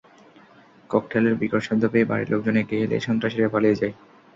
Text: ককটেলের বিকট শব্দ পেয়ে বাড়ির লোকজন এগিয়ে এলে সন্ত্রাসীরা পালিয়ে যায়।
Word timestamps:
ককটেলের 0.89 1.35
বিকট 1.41 1.61
শব্দ 1.67 1.83
পেয়ে 1.93 2.09
বাড়ির 2.09 2.31
লোকজন 2.33 2.55
এগিয়ে 2.61 2.83
এলে 2.85 2.97
সন্ত্রাসীরা 3.07 3.53
পালিয়ে 3.53 3.79
যায়। 3.81 3.93